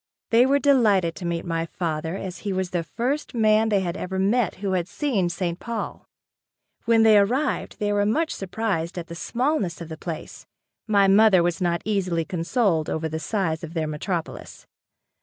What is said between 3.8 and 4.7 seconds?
had ever met